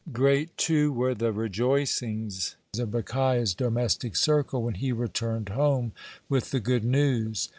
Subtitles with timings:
[0.11, 5.91] Great too were the rejoicings in Bhikhia's domestic circle when he returned home
[6.27, 7.49] with the good news.